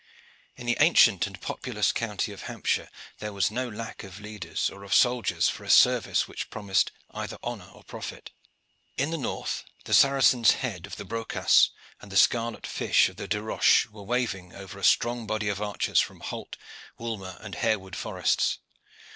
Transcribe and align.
In 0.55 0.65
the 0.65 0.77
ancient 0.79 1.27
and 1.27 1.39
populous 1.39 1.91
county 1.91 2.31
of 2.31 2.41
Hampshire 2.41 2.89
there 3.19 3.31
was 3.31 3.51
no 3.51 3.69
lack 3.69 4.03
of 4.03 4.19
leaders 4.19 4.67
or 4.71 4.83
of 4.83 4.95
soldiers 4.95 5.47
for 5.47 5.63
a 5.63 5.69
service 5.69 6.27
which 6.27 6.49
promised 6.49 6.91
either 7.11 7.37
honor 7.43 7.69
or 7.69 7.83
profit. 7.83 8.31
In 8.97 9.11
the 9.11 9.17
north 9.19 9.63
the 9.83 9.93
Saracen's 9.93 10.53
head 10.53 10.87
of 10.87 10.95
the 10.95 11.05
Brocas 11.05 11.69
and 12.01 12.11
the 12.11 12.17
scarlet 12.17 12.65
fish 12.65 13.09
of 13.09 13.17
the 13.17 13.27
De 13.27 13.43
Roches 13.43 13.91
were 13.91 14.01
waving 14.01 14.55
over 14.55 14.79
a 14.79 14.83
strong 14.83 15.27
body 15.27 15.49
of 15.49 15.61
archers 15.61 15.99
from 15.99 16.21
Holt, 16.21 16.57
Woolmer, 16.97 17.37
and 17.39 17.53
Harewood 17.53 17.95
forests. 17.95 18.57